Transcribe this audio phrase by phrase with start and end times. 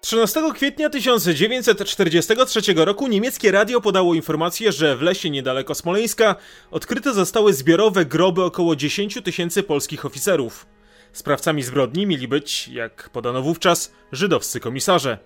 [0.00, 6.36] 13 kwietnia 1943 roku niemieckie radio podało informację, że w lesie niedaleko Smoleńska
[6.70, 10.66] odkryte zostały zbiorowe groby około 10 tysięcy polskich oficerów.
[11.12, 15.18] Sprawcami zbrodni mieli być, jak podano wówczas, żydowscy komisarze.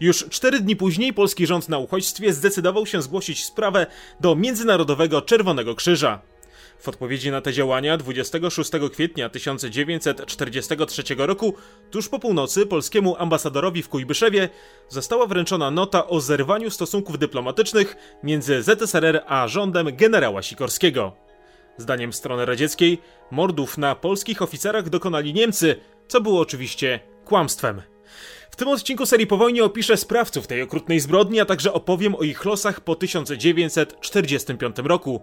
[0.00, 3.86] Już cztery dni później polski rząd na uchodźstwie zdecydował się zgłosić sprawę
[4.20, 6.22] do Międzynarodowego Czerwonego Krzyża.
[6.80, 11.54] W odpowiedzi na te działania 26 kwietnia 1943 roku,
[11.90, 14.48] tuż po północy, polskiemu ambasadorowi w Kujbyszewie
[14.88, 21.12] została wręczona nota o zerwaniu stosunków dyplomatycznych między ZSRR a rządem generała Sikorskiego.
[21.76, 22.98] Zdaniem strony radzieckiej,
[23.30, 25.76] mordów na polskich oficerach dokonali Niemcy,
[26.08, 27.82] co było oczywiście kłamstwem.
[28.50, 32.22] W tym odcinku serii po wojnie opiszę sprawców tej okrutnej zbrodni, a także opowiem o
[32.22, 35.22] ich losach po 1945 roku.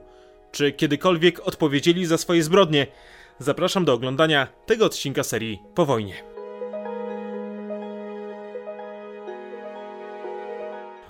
[0.52, 2.88] Czy kiedykolwiek odpowiedzieli za swoje zbrodnie?
[3.40, 6.38] Zapraszam do oglądania tego odcinka serii po wojnie.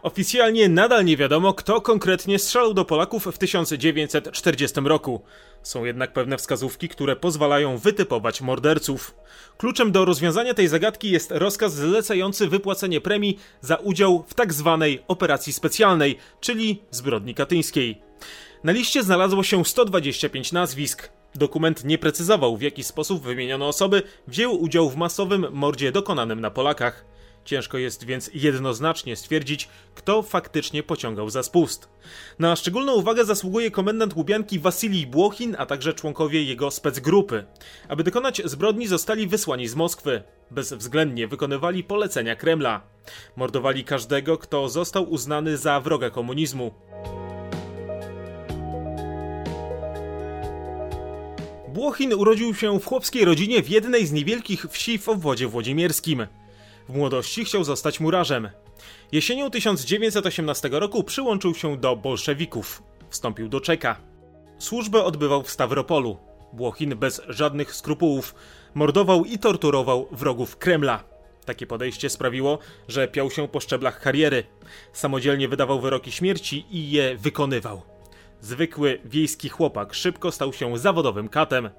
[0.07, 5.21] Oficjalnie nadal nie wiadomo, kto konkretnie strzelał do Polaków w 1940 roku.
[5.63, 9.16] Są jednak pewne wskazówki, które pozwalają wytypować morderców.
[9.57, 14.33] Kluczem do rozwiązania tej zagadki jest rozkaz zlecający wypłacenie premii za udział w.
[14.33, 14.53] Tak
[15.07, 18.01] operacji specjalnej, czyli zbrodni katyńskiej.
[18.63, 21.09] Na liście znalazło się 125 nazwisk.
[21.36, 26.52] Dokument nie precyzował, w jaki sposób wymienione osoby wzięły udział w masowym mordzie dokonanym na
[26.52, 27.05] Polakach.
[27.45, 31.89] Ciężko jest więc jednoznacznie stwierdzić, kto faktycznie pociągał za spust.
[32.39, 37.45] Na szczególną uwagę zasługuje komendant Łubianki Wasilij Błochin, a także członkowie jego specgrupy.
[37.88, 40.23] Aby dokonać zbrodni zostali wysłani z Moskwy.
[40.52, 42.81] Bezwzględnie wykonywali polecenia Kremla.
[43.35, 46.72] Mordowali każdego, kto został uznany za wroga komunizmu.
[51.78, 56.28] Błochin urodził się w chłopskiej rodzinie w jednej z niewielkich wsi w obwodzie włodzimierskim.
[56.89, 58.50] W młodości chciał zostać murarzem.
[59.11, 62.84] Jesienią 1918 roku przyłączył się do bolszewików.
[63.09, 63.97] Wstąpił do Czeka.
[64.59, 66.18] Służbę odbywał w Stawropolu.
[66.53, 68.35] Błochin bez żadnych skrupułów
[68.74, 71.03] mordował i torturował wrogów Kremla.
[71.46, 74.44] Takie podejście sprawiło, że piał się po szczeblach kariery.
[74.94, 77.97] Samodzielnie wydawał wyroki śmierci i je wykonywał.
[78.42, 81.70] Zwykły wiejski chłopak szybko stał się zawodowym katem.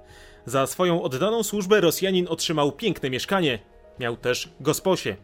[0.46, 3.58] Za swoją oddaną służbę Rosjanin otrzymał piękne mieszkanie.
[4.00, 5.16] Miał też gosposie.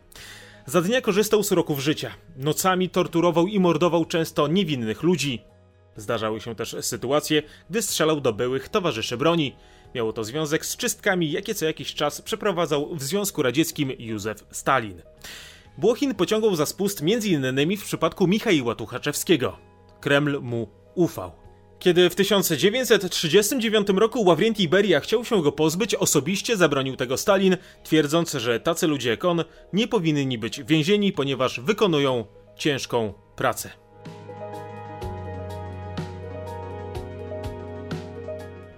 [0.67, 2.11] Za dnia korzystał z uroków życia.
[2.37, 5.43] Nocami torturował i mordował często niewinnych ludzi.
[5.97, 9.57] Zdarzały się też sytuacje, gdy strzelał do byłych towarzyszy broni.
[9.95, 15.03] Miało to związek z czystkami, jakie co jakiś czas przeprowadzał w Związku Radzieckim Józef Stalin.
[15.79, 17.77] Błochin pociągał za spust m.in.
[17.77, 19.59] w przypadku Michaiła Tuchaczewskiego.
[20.01, 21.33] Kreml mu ufał.
[21.79, 28.33] Kiedy w 1939 roku Ławrentiy Beria chciał się go pozbyć, osobiście zabronił tego Stalin, twierdząc,
[28.33, 32.25] że tacy ludzie jak on nie powinni być więzieni, ponieważ wykonują
[32.57, 33.71] ciężką pracę.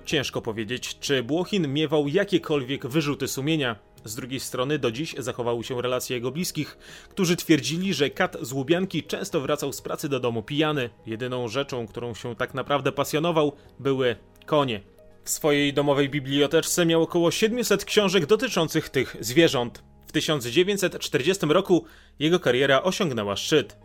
[0.04, 3.76] Ciężko powiedzieć, czy Błochin miewał jakiekolwiek wyrzuty sumienia.
[4.04, 8.52] Z drugiej strony do dziś zachowały się relacje jego bliskich, którzy twierdzili, że kat z
[8.52, 10.90] Łubianki często wracał z pracy do domu pijany.
[11.06, 14.80] Jedyną rzeczą, którą się tak naprawdę pasjonował, były konie.
[15.24, 19.82] W swojej domowej biblioteczce miał około 700 książek dotyczących tych zwierząt.
[20.06, 21.84] W 1940 roku
[22.18, 23.76] jego kariera osiągnęła szczyt.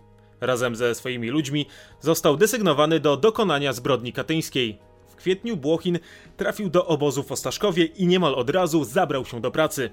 [0.42, 1.66] Razem ze swoimi ludźmi
[2.00, 4.80] został desygnowany do dokonania zbrodni katyńskiej
[5.22, 6.00] kwietniu Błochin
[6.38, 9.90] trafił do obozu w Ostaszkowie i niemal od razu zabrał się do pracy.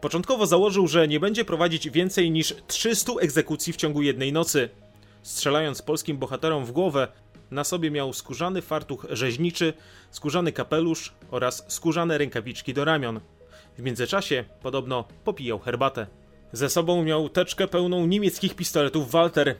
[0.00, 4.68] Początkowo założył, że nie będzie prowadzić więcej niż 300 egzekucji w ciągu jednej nocy.
[5.22, 7.08] Strzelając polskim bohaterom w głowę,
[7.50, 9.72] na sobie miał skórzany fartuch rzeźniczy,
[10.10, 13.20] skórzany kapelusz oraz skórzane rękawiczki do ramion.
[13.78, 16.06] W międzyczasie podobno popijał herbatę.
[16.52, 19.56] Ze sobą miał teczkę pełną niemieckich pistoletów Walter.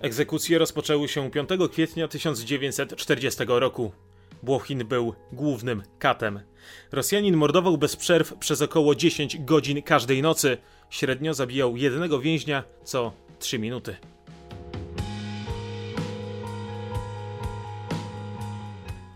[0.00, 3.92] Egzekucje rozpoczęły się 5 kwietnia 1940 roku.
[4.42, 6.40] Błochin był głównym katem.
[6.92, 10.58] Rosjanin mordował bez przerw przez około 10 godzin każdej nocy.
[10.90, 13.96] Średnio zabijał jednego więźnia co 3 minuty.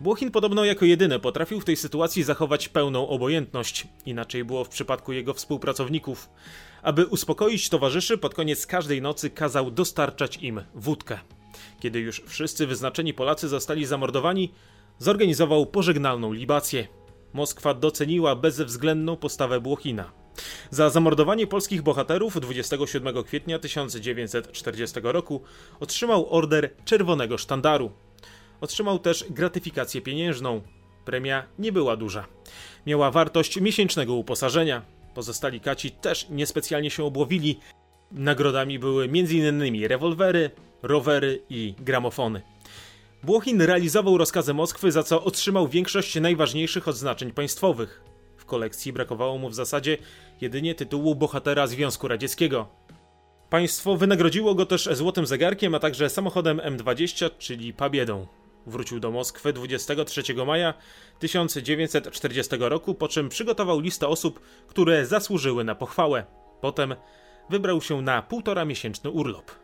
[0.01, 3.87] Błochin podobno jako jedyny potrafił w tej sytuacji zachować pełną obojętność.
[4.07, 6.31] Inaczej było w przypadku jego współpracowników.
[6.83, 11.19] Aby uspokoić towarzyszy, pod koniec każdej nocy kazał dostarczać im wódkę.
[11.81, 14.53] Kiedy już wszyscy wyznaczeni Polacy zostali zamordowani,
[15.01, 16.89] zorganizował pożegnalną libację.
[17.33, 20.13] Moskwa doceniła bezwzględną postawę Błochina.
[20.71, 25.43] Za zamordowanie polskich bohaterów 27 kwietnia 1940 roku
[25.81, 27.91] otrzymał order Czerwonego Sztandaru.
[28.61, 30.63] Otrzymał też gratyfikację pieniężną.
[31.05, 32.27] Premia nie była duża.
[32.87, 34.83] Miała wartość miesięcznego uposażenia.
[35.15, 37.59] Pozostali kaci też niespecjalnie się obłowili.
[38.13, 39.87] Nagrodami były m.in.
[39.89, 40.51] rewolwery,
[40.83, 42.43] rowery i gramofony.
[43.23, 48.03] Błochin realizował rozkazy Moskwy, za co otrzymał większość najważniejszych odznaczeń państwowych.
[48.37, 49.99] W kolekcji brakowało mu w zasadzie
[50.41, 52.69] jedynie tytułu bohatera Związku Radzieckiego.
[53.51, 58.27] Państwo wynagrodziło go też złotym zegarkiem, a także samochodem M20, czyli Pabiedą.
[58.67, 60.75] Wrócił do Moskwy 23 maja
[61.19, 66.27] 1940 roku, po czym przygotował listę osób, które zasłużyły na pochwałę.
[66.61, 66.95] Potem
[67.51, 69.60] wybrał się na półtora miesięczny urlop.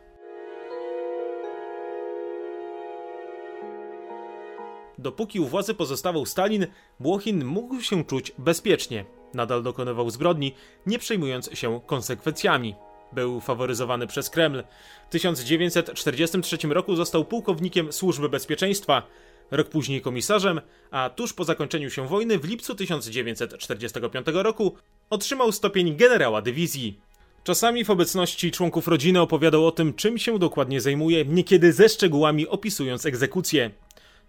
[4.97, 6.67] Dopóki u władzy pozostawał Stalin,
[6.99, 9.05] Błochin mógł się czuć bezpiecznie.
[9.33, 10.53] Nadal dokonywał zbrodni,
[10.85, 12.75] nie przejmując się konsekwencjami.
[13.13, 14.63] Był faworyzowany przez Kreml.
[15.07, 19.07] W 1943 roku został pułkownikiem Służby Bezpieczeństwa,
[19.51, 20.61] rok później komisarzem,
[20.91, 24.75] a tuż po zakończeniu się wojny w lipcu 1945 roku
[25.09, 26.99] otrzymał stopień generała dywizji.
[27.43, 32.47] Czasami w obecności członków rodziny opowiadał o tym, czym się dokładnie zajmuje, niekiedy ze szczegółami
[32.47, 33.71] opisując egzekucję.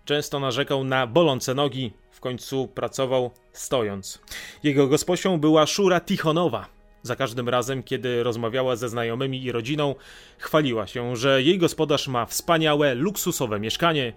[0.09, 4.19] Często narzekał na bolące nogi, w końcu pracował stojąc.
[4.63, 6.67] Jego gosposią była Szura Tichonowa.
[7.03, 9.95] Za każdym razem, kiedy rozmawiała ze znajomymi i rodziną,
[10.39, 14.13] chwaliła się, że jej gospodarz ma wspaniałe, luksusowe mieszkanie.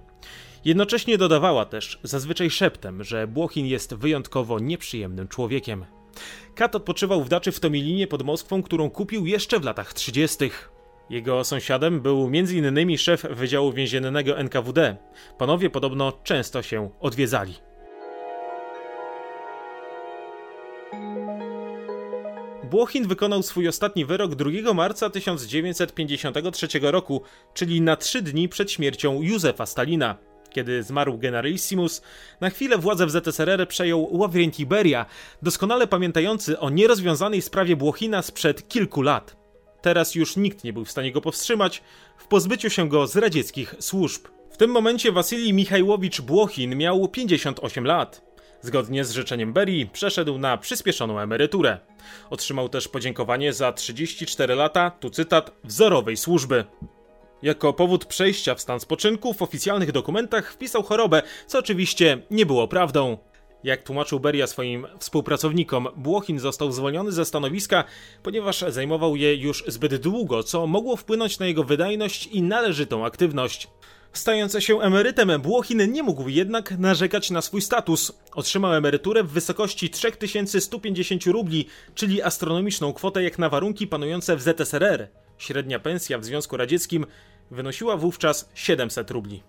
[0.65, 5.85] Jednocześnie dodawała też, zazwyczaj szeptem, że Błochin jest wyjątkowo nieprzyjemnym człowiekiem.
[6.55, 10.49] Kat odpoczywał w daczy w Tomilinie pod Moskwą, którą kupił jeszcze w latach 30.
[11.11, 12.97] Jego sąsiadem był m.in.
[12.97, 14.97] szef Wydziału Więziennego NKWD.
[15.37, 17.53] Panowie podobno często się odwiedzali.
[22.63, 27.21] Błochin wykonał swój ostatni wyrok 2 marca 1953 roku,
[27.53, 30.17] czyli na trzy dni przed śmiercią Józefa Stalina.
[30.49, 32.01] Kiedy zmarł generalissimus,
[32.41, 35.05] na chwilę władzę w ZSRR przejął Ławrenti Beria,
[35.41, 39.40] doskonale pamiętający o nierozwiązanej sprawie Błochina sprzed kilku lat.
[39.81, 41.81] Teraz już nikt nie był w stanie go powstrzymać
[42.17, 44.27] w pozbyciu się go z radzieckich służb.
[44.51, 48.31] W tym momencie Wasylij Michajłowicz Błochin miał 58 lat.
[48.61, 51.79] Zgodnie z życzeniem Berii przeszedł na przyspieszoną emeryturę.
[52.29, 56.65] Otrzymał też podziękowanie za 34 lata, tu cytat, wzorowej służby.
[57.41, 62.67] Jako powód przejścia w stan spoczynku w oficjalnych dokumentach wpisał chorobę, co oczywiście nie było
[62.67, 63.17] prawdą.
[63.63, 67.83] Jak tłumaczył Beria swoim współpracownikom, Błochin został zwolniony ze stanowiska,
[68.23, 73.67] ponieważ zajmował je już zbyt długo, co mogło wpłynąć na jego wydajność i należytą aktywność.
[74.13, 78.11] Stając się emerytem, Błochin nie mógł jednak narzekać na swój status.
[78.33, 85.07] Otrzymał emeryturę w wysokości 3150 rubli, czyli astronomiczną kwotę jak na warunki panujące w ZSRR.
[85.37, 87.05] Średnia pensja w Związku Radzieckim
[87.51, 89.43] wynosiła wówczas 700 rubli.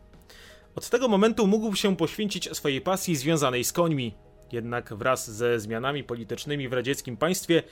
[0.75, 4.15] Od tego momentu mógł się poświęcić swojej pasji związanej z końmi.
[4.53, 7.63] Jednak wraz ze zmianami politycznymi w radzieckim państwie,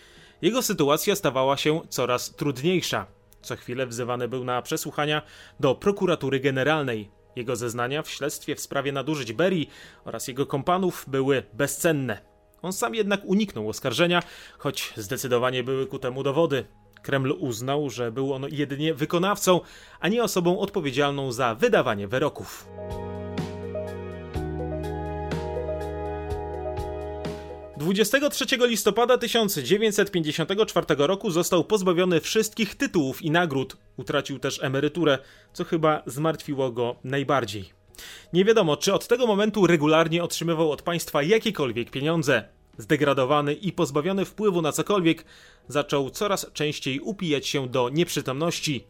[0.42, 3.06] jego sytuacja stawała się coraz trudniejsza.
[3.42, 5.22] Co chwilę wzywany był na przesłuchania
[5.60, 7.10] do prokuratury generalnej.
[7.36, 9.70] Jego zeznania w śledztwie w sprawie nadużyć Berii
[10.04, 12.30] oraz jego kompanów były bezcenne.
[12.62, 14.22] On sam jednak uniknął oskarżenia,
[14.58, 16.64] choć zdecydowanie były ku temu dowody.
[17.02, 19.60] Kreml uznał, że był on jedynie wykonawcą,
[20.00, 22.66] a nie osobą odpowiedzialną za wydawanie wyroków.
[27.80, 33.76] Dwudziestego 23 listopada 1954 roku został pozbawiony wszystkich tytułów i nagród.
[33.96, 35.18] Utracił też emeryturę,
[35.52, 37.70] co chyba zmartwiło go najbardziej.
[38.32, 42.59] Nie wiadomo, czy od tego momentu regularnie otrzymywał od państwa jakiekolwiek pieniądze.
[42.78, 45.24] Zdegradowany i pozbawiony wpływu na cokolwiek,
[45.68, 48.86] zaczął coraz częściej upijać się do nieprzytomności.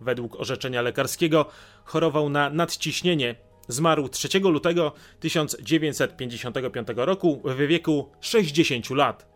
[0.00, 1.46] Według orzeczenia lekarskiego
[1.84, 3.34] chorował na nadciśnienie.
[3.68, 9.32] Zmarł 3 lutego 1955 roku w wieku 60 lat.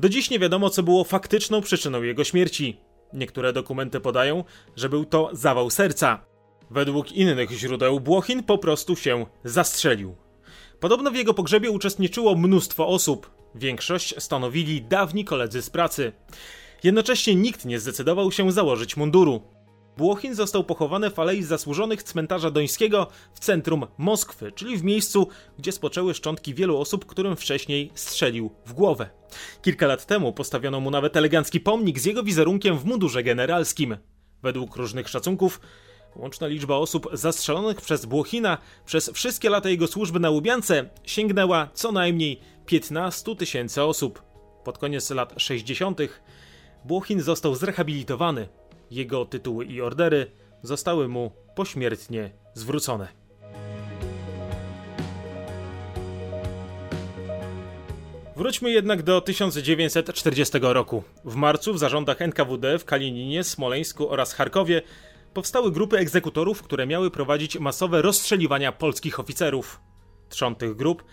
[0.00, 2.80] Do dziś nie wiadomo, co było faktyczną przyczyną jego śmierci.
[3.12, 4.44] Niektóre dokumenty podają,
[4.76, 6.24] że był to zawał serca.
[6.70, 10.23] Według innych źródeł Błochin po prostu się zastrzelił.
[10.80, 13.30] Podobno w jego pogrzebie uczestniczyło mnóstwo osób.
[13.54, 16.12] Większość stanowili dawni koledzy z pracy.
[16.84, 19.42] Jednocześnie nikt nie zdecydował się założyć munduru.
[19.96, 25.28] Błochin został pochowany w Alei Zasłużonych cmentarza Dońskiego w centrum Moskwy, czyli w miejscu,
[25.58, 29.10] gdzie spoczęły szczątki wielu osób, którym wcześniej strzelił w głowę.
[29.62, 33.96] Kilka lat temu postawiono mu nawet elegancki pomnik z jego wizerunkiem w mundurze generalskim.
[34.42, 35.60] Według różnych szacunków
[36.16, 41.92] Łączna liczba osób zastrzelonych przez Błochina przez wszystkie lata jego służby na Łubiance sięgnęła co
[41.92, 44.22] najmniej 15 tysięcy osób.
[44.64, 46.00] Pod koniec lat 60.
[46.84, 48.48] Błochin został zrehabilitowany.
[48.90, 50.30] Jego tytuły i ordery
[50.62, 53.08] zostały mu pośmiertnie zwrócone.
[58.36, 61.02] Wróćmy jednak do 1940 roku.
[61.24, 64.82] W marcu w zarządach NKWD w Kalininie, Smoleńsku oraz Charkowie
[65.34, 69.80] powstały grupy egzekutorów, które miały prowadzić masowe rozstrzeliwania polskich oficerów.
[70.28, 71.04] Trzon tych grup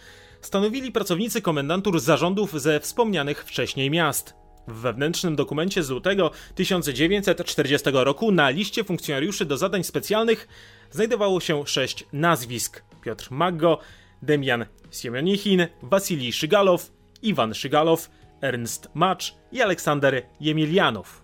[0.42, 4.34] stanowili pracownicy komendantur zarządów ze wspomnianych wcześniej miast.
[4.68, 10.48] W wewnętrznym dokumencie z lutego 1940 roku na liście funkcjonariuszy do zadań specjalnych
[10.92, 13.80] znajdowało się sześć nazwisk: Piotr Maggo,
[14.22, 18.10] Demian Siemionichin, Wasilij Szygalow, Iwan Szygalow,
[18.42, 21.21] Ernst Macz i Aleksander Jemilianow.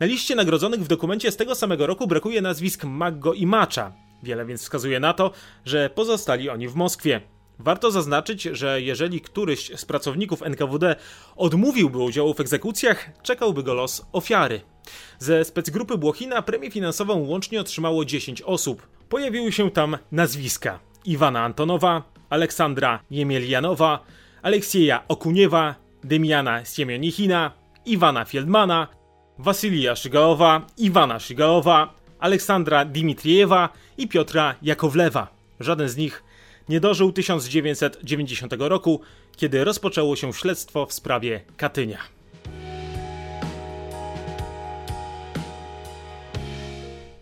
[0.00, 3.92] Na liście nagrodzonych w dokumencie z tego samego roku brakuje nazwisk Maggo i Macza.
[4.22, 5.30] Wiele więc wskazuje na to,
[5.64, 7.20] że pozostali oni w Moskwie.
[7.58, 10.96] Warto zaznaczyć, że jeżeli któryś z pracowników NKWD
[11.36, 14.60] odmówiłby udziału w egzekucjach, czekałby go los ofiary.
[15.18, 18.86] Ze specgrupy Błochina premię finansową łącznie otrzymało 10 osób.
[19.08, 24.04] Pojawiły się tam nazwiska Iwana Antonowa, Aleksandra Jemielianowa,
[24.42, 25.74] Aleksieja Okuniewa,
[26.04, 27.52] Demiana Siemionichina,
[27.86, 28.88] Iwana Fieldmana,
[29.42, 33.68] Wasylija Szygałowa, Iwana Szygałowa, Aleksandra Dimitriewa
[33.98, 35.28] i Piotra Jakowlewa.
[35.60, 36.22] Żaden z nich
[36.68, 39.00] nie dożył 1990 roku,
[39.36, 41.98] kiedy rozpoczęło się śledztwo w sprawie Katynia.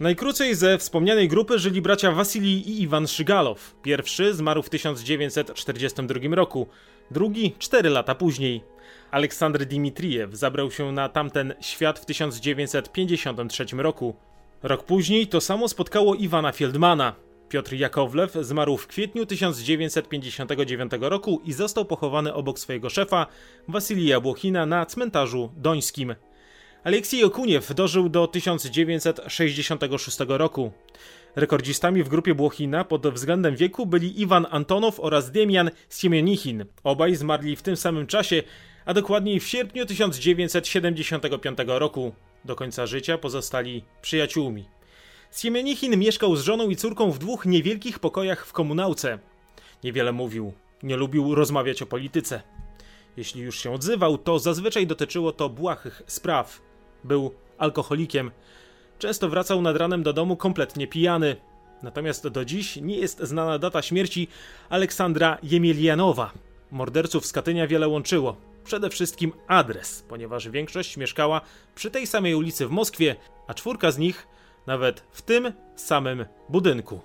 [0.00, 3.74] Najkrócej ze wspomnianej grupy żyli bracia Wasilij i Iwan Szygalow.
[3.82, 6.66] Pierwszy zmarł w 1942 roku,
[7.10, 8.77] drugi cztery lata później.
[9.10, 14.16] Aleksandr Dimitrijew zabrał się na tamten świat w 1953 roku.
[14.62, 17.14] Rok później to samo spotkało Iwana Fieldmana.
[17.48, 23.26] Piotr Jakowlew zmarł w kwietniu 1959 roku i został pochowany obok swojego szefa,
[23.68, 26.14] Wasylija Błochina, na cmentarzu dońskim.
[26.84, 30.72] Aleksiej Okuniew dożył do 1966 roku.
[31.36, 36.64] Rekordzistami w grupie Błochina pod względem wieku byli Iwan Antonow oraz Demian Siemionichin.
[36.84, 38.42] Obaj zmarli w tym samym czasie,
[38.88, 42.12] a dokładniej w sierpniu 1975 roku.
[42.44, 44.64] Do końca życia pozostali przyjaciółmi.
[45.32, 49.18] Siemionichin mieszkał z żoną i córką w dwóch niewielkich pokojach w komunałce.
[49.84, 50.52] Niewiele mówił,
[50.82, 52.42] nie lubił rozmawiać o polityce.
[53.16, 56.62] Jeśli już się odzywał, to zazwyczaj dotyczyło to błahych spraw.
[57.04, 58.30] Był alkoholikiem.
[58.98, 61.36] Często wracał nad ranem do domu kompletnie pijany.
[61.82, 64.28] Natomiast do dziś nie jest znana data śmierci
[64.68, 66.32] Aleksandra Jemielianowa.
[66.70, 68.48] Morderców z Katynia wiele łączyło.
[68.68, 71.40] Przede wszystkim adres, ponieważ większość mieszkała
[71.74, 74.26] przy tej samej ulicy w Moskwie, a czwórka z nich
[74.66, 77.00] nawet w tym samym budynku.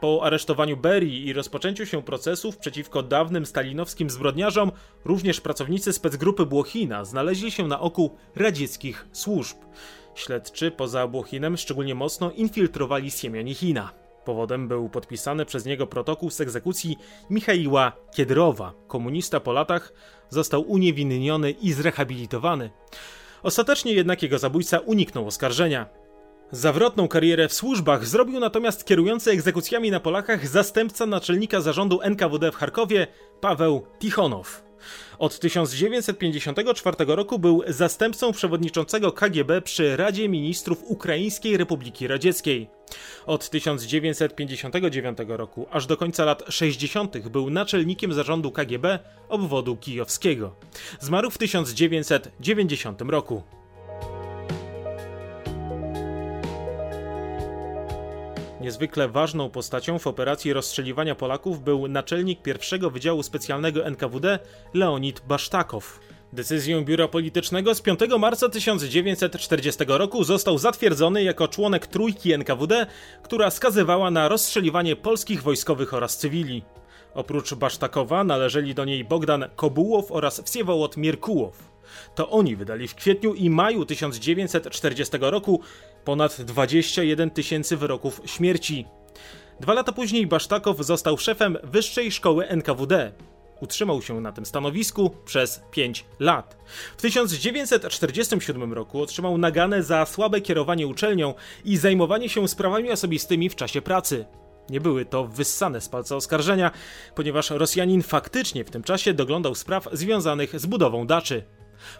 [0.00, 4.72] Po aresztowaniu Berii i rozpoczęciu się procesów przeciwko dawnym stalinowskim zbrodniarzom,
[5.04, 9.56] również pracownicy specgrupy Błochina znaleźli się na oku radzieckich służb.
[10.14, 14.07] Śledczy poza Błochinem szczególnie mocno infiltrowali Siemionichina.
[14.24, 16.96] Powodem był podpisany przez niego protokół z egzekucji
[17.30, 18.72] Michaiła Kiedrowa.
[18.88, 19.92] Komunista po latach
[20.28, 22.70] został uniewinniony i zrehabilitowany.
[23.42, 25.86] Ostatecznie jednak jego zabójca uniknął oskarżenia.
[26.50, 32.56] Zawrotną karierę w służbach zrobił natomiast kierujący egzekucjami na Polakach zastępca naczelnika zarządu NKWD w
[32.56, 33.06] Charkowie
[33.40, 34.67] Paweł Tichonow.
[35.18, 42.68] Od 1954 roku był zastępcą przewodniczącego KGB przy Radzie Ministrów Ukraińskiej Republiki Radzieckiej.
[43.26, 47.28] Od 1959 roku aż do końca lat 60.
[47.28, 48.98] był naczelnikiem zarządu KGB
[49.28, 50.54] obwodu kijowskiego.
[51.00, 53.42] Zmarł w 1990 roku.
[58.60, 64.38] Niezwykle ważną postacią w operacji rozstrzeliwania Polaków był naczelnik pierwszego Wydziału Specjalnego NKWD
[64.74, 66.00] Leonid Basztakow.
[66.32, 72.86] Decyzją Biura Politycznego z 5 marca 1940 roku został zatwierdzony jako członek trójki NKWD,
[73.22, 76.62] która skazywała na rozstrzeliwanie polskich wojskowych oraz cywili.
[77.14, 81.78] Oprócz Basztakowa należeli do niej Bogdan Kobułow oraz Wsiewołot Mierkułow.
[82.14, 85.60] To oni wydali w kwietniu i maju 1940 roku
[86.04, 88.86] ponad 21 tysięcy wyroków śmierci.
[89.60, 93.12] Dwa lata później Basztakow został szefem Wyższej Szkoły NKWD.
[93.60, 96.56] Utrzymał się na tym stanowisku przez 5 lat.
[96.96, 101.34] W 1947 roku otrzymał naganę za słabe kierowanie uczelnią
[101.64, 104.24] i zajmowanie się sprawami osobistymi w czasie pracy.
[104.70, 106.70] Nie były to wyssane z palca oskarżenia,
[107.14, 111.44] ponieważ Rosjanin faktycznie w tym czasie doglądał spraw związanych z budową daczy.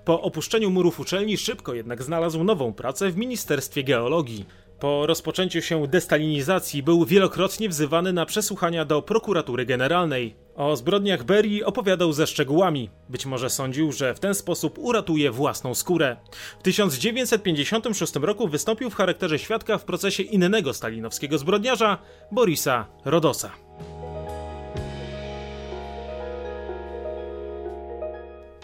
[0.05, 4.47] Po opuszczeniu murów uczelni szybko jednak znalazł nową pracę w Ministerstwie Geologii.
[4.81, 10.37] Po rozpoczęciu się destalinizacji był wielokrotnie wzywany na przesłuchania do prokuratury generalnej.
[10.55, 12.91] O zbrodniach Berii opowiadał ze szczegółami.
[13.09, 16.17] Być może sądził, że w ten sposób uratuje własną skórę.
[16.59, 21.99] W 1956 roku wystąpił w charakterze świadka w procesie innego stalinowskiego zbrodniarza,
[22.33, 23.68] Borisa Rodosa.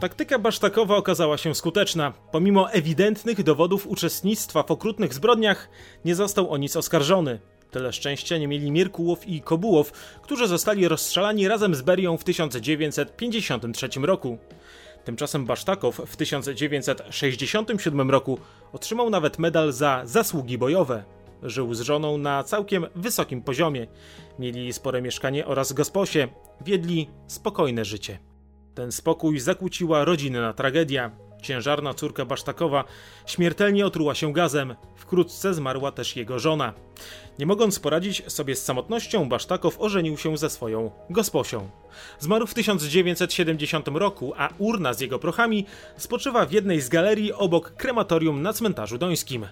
[0.04, 2.12] Taktyka Basztakowa okazała się skuteczna.
[2.32, 5.68] Pomimo ewidentnych dowodów uczestnictwa w okrutnych zbrodniach,
[6.04, 7.40] nie został o nic oskarżony.
[7.70, 9.90] Tyle szczęścia nie mieli Mierkułow i Kobułow,
[10.23, 14.38] którzy zostali rozstrzelani razem z Berią w 1953 roku.
[15.04, 18.38] Tymczasem Basztakow w 1967 roku
[18.73, 21.04] otrzymał nawet medal za zasługi bojowe.
[21.42, 23.87] Żył z żoną na całkiem wysokim poziomie.
[24.38, 26.28] Mieli spore mieszkanie oraz gosposie.
[26.61, 28.33] Wiedli spokojne życie.
[28.75, 31.11] Ten spokój zakłóciła rodzinna tragedia.
[31.43, 32.85] Ciężarna córka Basztakowa
[33.26, 34.75] śmiertelnie otruła się gazem.
[34.97, 36.73] Wkrótce zmarła też jego żona.
[37.38, 41.71] Nie mogąc poradzić sobie z samotnością, Basztakow ożenił się ze swoją gosposią.
[42.19, 45.66] Zmarł w 1970 roku, a urna z jego prochami
[45.97, 49.47] spoczywa w jednej z galerii obok krematorium na cmentarzu dońskim.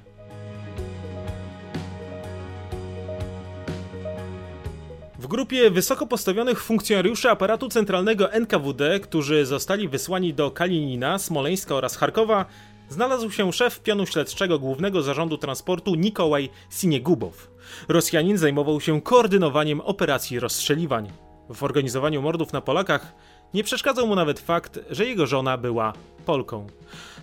[5.32, 12.44] Grupie wysoko postawionych funkcjonariuszy aparatu centralnego NKWD, którzy zostali wysłani do Kalinina, Smoleńska oraz Charkowa,
[12.88, 17.50] znalazł się szef pionu śledczego Głównego Zarządu Transportu Nikołaj Siniegubow.
[17.88, 21.10] Rosjanin zajmował się koordynowaniem operacji rozstrzeliwań.
[21.54, 23.12] W organizowaniu mordów na Polakach
[23.54, 25.92] nie przeszkadzał mu nawet fakt, że jego żona była
[26.26, 26.66] Polką.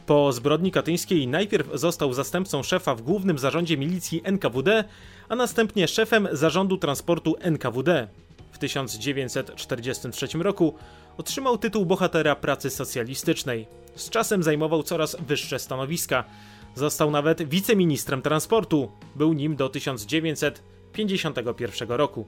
[0.05, 4.83] Po zbrodni katyńskiej najpierw został zastępcą szefa w Głównym Zarządzie Milicji NKWD,
[5.29, 8.07] a następnie szefem Zarządu Transportu NKWD.
[8.51, 10.73] W 1943 roku
[11.17, 13.67] otrzymał tytuł bohatera pracy socjalistycznej.
[13.95, 16.23] Z czasem zajmował coraz wyższe stanowiska.
[16.75, 18.91] Został nawet wiceministrem transportu.
[19.15, 22.25] Był nim do 1951 roku.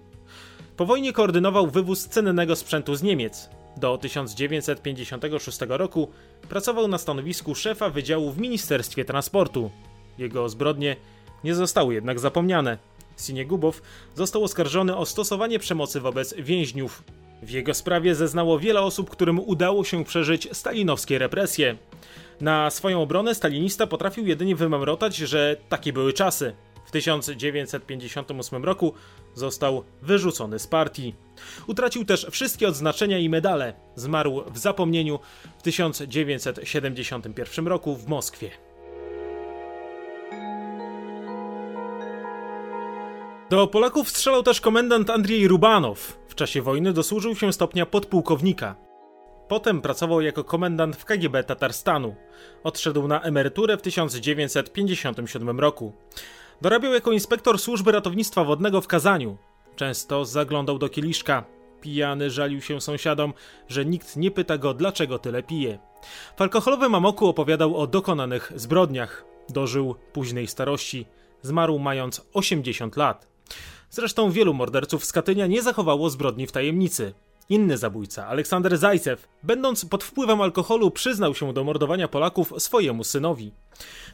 [0.77, 3.49] Po wojnie koordynował wywóz cennego sprzętu z Niemiec.
[3.77, 6.07] Do 1956 roku
[6.49, 9.71] pracował na stanowisku szefa wydziału w Ministerstwie Transportu.
[10.17, 10.95] Jego zbrodnie
[11.43, 12.77] nie zostały jednak zapomniane.
[13.19, 13.81] Siniegubow
[14.15, 17.03] został oskarżony o stosowanie przemocy wobec więźniów.
[17.43, 21.77] W jego sprawie zeznało wiele osób, którym udało się przeżyć stalinowskie represje.
[22.41, 26.55] Na swoją obronę stalinista potrafił jedynie wymamrotać, że takie były czasy.
[26.85, 28.93] W 1958 roku
[29.35, 31.15] został wyrzucony z partii.
[31.67, 33.73] Utracił też wszystkie odznaczenia i medale.
[33.95, 35.19] Zmarł w zapomnieniu
[35.59, 38.70] w 1971 roku w Moskwie.
[43.51, 46.17] Do Polaków strzelał też komendant Andrzej Rubanow.
[46.27, 48.75] W czasie wojny dosłużył się stopnia podpułkownika.
[49.47, 52.15] Potem pracował jako komendant w KGB Tatarstanu.
[52.63, 55.93] Odszedł na emeryturę w 1957 roku.
[56.61, 59.37] Dorabiał jako inspektor służby ratownictwa wodnego w Kazaniu.
[59.75, 61.43] Często zaglądał do kieliszka.
[61.81, 63.33] Pijany żalił się sąsiadom,
[63.67, 65.79] że nikt nie pyta go, dlaczego tyle pije.
[66.37, 69.25] W alkoholowym amoku opowiadał o dokonanych zbrodniach.
[69.49, 71.05] Dożył późnej starości.
[71.41, 73.30] Zmarł mając 80 lat.
[73.89, 77.13] Zresztą wielu morderców z Katynia nie zachowało zbrodni w tajemnicy.
[77.49, 83.51] Inny zabójca, Aleksander Zajcew, będąc pod wpływem alkoholu, przyznał się do mordowania Polaków swojemu synowi.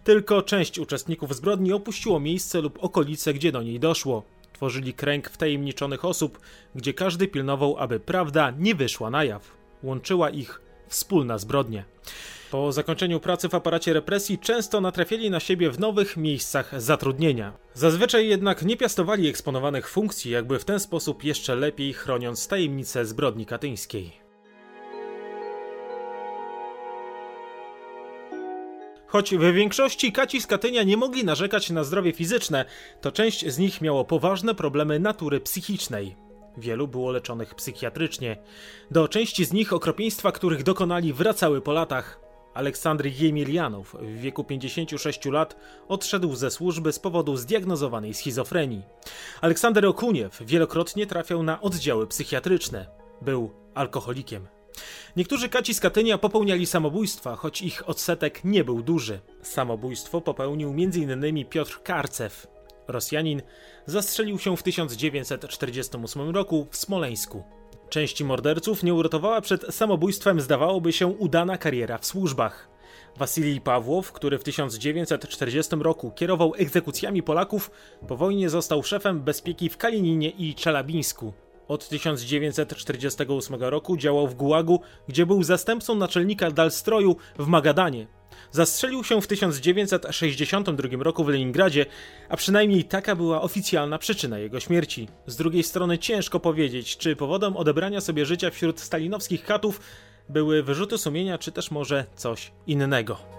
[0.04, 4.24] Tylko część uczestników zbrodni opuściło miejsce lub okolice, gdzie do niej doszło.
[4.54, 6.40] Tworzyli kręg wtajemniczonych osób,
[6.76, 9.52] gdzie każdy pilnował, aby prawda nie wyszła na jaw.
[9.84, 11.84] Łączyła ich wspólna zbrodnia.
[12.52, 17.54] Po zakończeniu pracy w aparacie represji często natrafiali na siebie w nowych miejscach zatrudnienia.
[17.74, 23.46] Zazwyczaj jednak nie piastowali eksponowanych funkcji, jakby w ten sposób jeszcze lepiej chroniąc tajemnicę zbrodni
[23.46, 24.28] katyńskiej.
[29.08, 32.66] Choć w większości kaci z Katynia nie mogli narzekać na zdrowie fizyczne,
[33.02, 36.16] to część z nich miało poważne problemy natury psychicznej.
[36.58, 38.38] Wielu było leczonych psychiatrycznie.
[38.92, 42.27] Do części z nich okropieństwa, których dokonali, wracały po latach.
[42.58, 45.56] Aleksandr Jemilianow w wieku 56 lat
[45.88, 48.84] odszedł ze służby z powodu zdiagnozowanej schizofrenii.
[49.42, 52.88] Aleksander Okuniew wielokrotnie trafiał na oddziały psychiatryczne.
[53.22, 54.48] Był alkoholikiem.
[55.16, 59.20] Niektórzy kaci z Katynia popełniali samobójstwa, choć ich odsetek nie był duży.
[59.42, 61.46] Samobójstwo popełnił m.in.
[61.46, 62.48] Piotr Karcew.
[62.88, 63.42] Rosjanin
[63.86, 67.57] zastrzelił się w 1948 roku w Smoleńsku.
[67.90, 72.70] Części morderców nie uratowała przed samobójstwem, zdawałoby się, udana kariera w służbach.
[73.18, 77.72] Wasilij Pawłow, który w 1940 roku kierował egzekucjami Polaków,
[78.08, 81.34] po wojnie został szefem bezpieki w Kalininie i Czelabińsku.
[81.68, 88.17] Od 1948 roku działał w Gułagu, gdzie był zastępcą naczelnika Dalstroju w Magadanie.
[88.52, 91.86] Zastrzelił się w 1962 roku w Leningradzie,
[92.30, 95.08] a przynajmniej taka była oficjalna przyczyna jego śmierci.
[95.28, 99.80] Z drugiej strony ciężko powiedzieć, czy powodem odebrania sobie życia wśród stalinowskich katów
[100.30, 103.38] były wyrzuty sumienia, czy też może coś innego.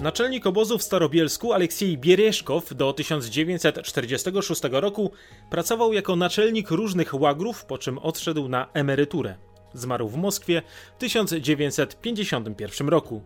[0.00, 5.10] Naczelnik obozu w Starobielsku Aleksiej Biereszkow do 1946 roku
[5.50, 9.49] pracował jako naczelnik różnych łagrów, po czym odszedł na emeryturę.
[9.74, 10.62] Zmarł w Moskwie
[10.96, 13.22] w 1951 roku.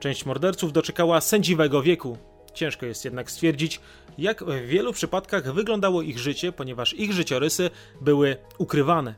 [0.00, 2.18] Część morderców doczekała sędziwego wieku.
[2.54, 3.80] Ciężko jest jednak stwierdzić,
[4.18, 9.14] jak w wielu przypadkach wyglądało ich życie, ponieważ ich życiorysy były ukrywane.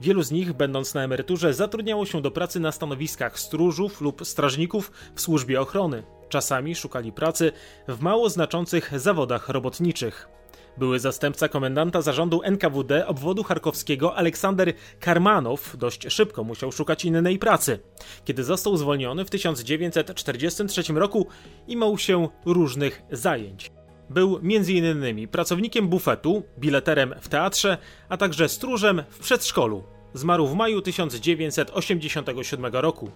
[0.00, 4.92] Wielu z nich, będąc na emeryturze, zatrudniało się do pracy na stanowiskach stróżów lub strażników
[5.14, 6.02] w służbie ochrony.
[6.28, 7.52] Czasami szukali pracy
[7.88, 10.37] w mało znaczących zawodach robotniczych.
[10.78, 17.78] Były zastępca komendanta zarządu NKWD obwodu charkowskiego Aleksander Karmanow dość szybko musiał szukać innej pracy.
[18.24, 21.26] Kiedy został zwolniony w 1943 roku,
[21.68, 23.72] imał się różnych zajęć.
[24.10, 25.28] Był m.in.
[25.28, 29.84] pracownikiem bufetu, bileterem w teatrze, a także stróżem w przedszkolu.
[30.14, 33.10] Zmarł w maju 1987 roku.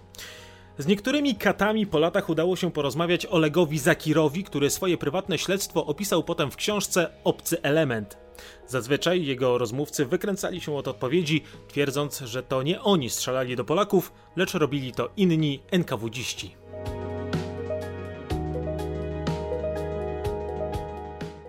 [0.78, 6.24] Z niektórymi katami po latach udało się porozmawiać Olegowi Zakirowi, który swoje prywatne śledztwo opisał
[6.24, 8.18] potem w książce Obcy Element.
[8.66, 14.12] Zazwyczaj jego rozmówcy wykręcali się od odpowiedzi, twierdząc, że to nie oni strzelali do Polaków,
[14.36, 16.54] lecz robili to inni NKWdziści.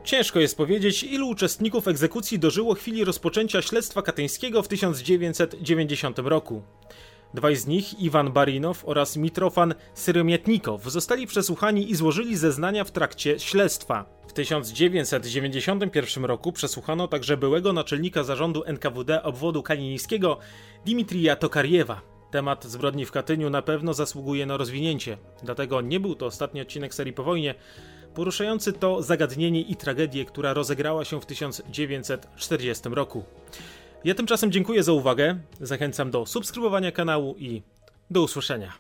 [0.03, 6.61] Ciężko jest powiedzieć, ilu uczestników egzekucji dożyło chwili rozpoczęcia śledztwa katyńskiego w 1990 roku.
[7.33, 13.39] Dwaj z nich, Iwan Barinow oraz Mitrofan Syromietnikow, zostali przesłuchani i złożyli zeznania w trakcie
[13.39, 14.05] śledztwa.
[14.27, 20.37] W 1991 roku przesłuchano także byłego naczelnika zarządu NKWD obwodu kalinickiego
[20.85, 22.01] Dimitrija Tokariewa.
[22.31, 26.93] Temat zbrodni w Katyniu na pewno zasługuje na rozwinięcie, dlatego nie był to ostatni odcinek
[26.93, 27.55] serii po wojnie,
[28.13, 33.23] poruszający to zagadnienie i tragedię, która rozegrała się w 1940 roku.
[34.03, 37.61] Ja tymczasem dziękuję za uwagę, zachęcam do subskrybowania kanału i
[38.11, 38.73] do usłyszenia.